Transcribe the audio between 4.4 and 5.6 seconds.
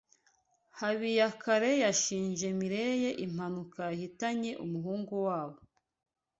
umuhungu wabo.